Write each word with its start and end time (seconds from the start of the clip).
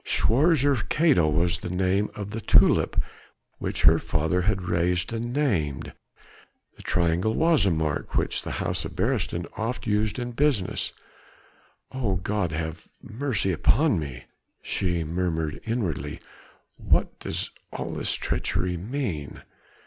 Schwarzer 0.03 0.77
Kato 0.89 1.29
was 1.29 1.59
the 1.59 1.69
name 1.69 2.09
of 2.15 2.31
the 2.31 2.41
tulip 2.41 2.99
which 3.59 3.83
her 3.83 3.99
father 3.99 4.41
had 4.41 4.63
raised 4.67 5.13
and 5.13 5.31
named: 5.31 5.93
the 6.75 6.81
triangle 6.81 7.35
was 7.35 7.67
a 7.67 7.69
mark 7.69 8.15
which 8.15 8.41
the 8.41 8.49
house 8.53 8.83
of 8.83 8.95
Beresteyn 8.95 9.45
oft 9.57 9.85
used 9.85 10.17
in 10.17 10.31
business. 10.31 10.91
"O 11.91 12.15
God, 12.15 12.51
have 12.51 12.87
mercy 13.03 13.51
upon 13.51 13.99
me!" 13.99 14.23
she 14.63 15.03
murmured 15.03 15.61
inwardly, 15.67 16.19
"what 16.77 17.19
does 17.19 17.51
all 17.71 17.91
this 17.91 18.15
treachery 18.15 18.77
mean?" 18.77 19.43